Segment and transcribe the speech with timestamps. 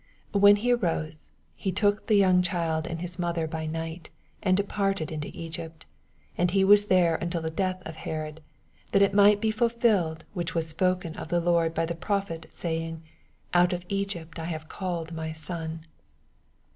[0.33, 4.09] 14 When he arose, he took the young child and his mother by night,
[4.41, 5.85] and departed into Egypt:
[6.37, 8.41] 15 ^d was there until the death of Herod:
[8.93, 13.03] that it might be fulfilled which was opokcn of uie Lord by the prophet, saying.
[13.53, 15.81] Out of Egypt have I called my son.